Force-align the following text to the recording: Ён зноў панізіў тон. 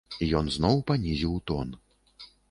Ён 0.37 0.47
зноў 0.55 0.79
панізіў 0.87 1.35
тон. 1.51 1.75